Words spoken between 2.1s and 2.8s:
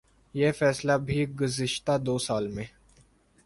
سال میں